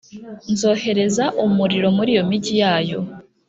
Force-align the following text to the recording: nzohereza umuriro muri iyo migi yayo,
nzohereza 0.53 1.25
umuriro 1.45 1.87
muri 1.97 2.09
iyo 2.13 2.23
migi 2.29 2.53
yayo, 2.61 2.99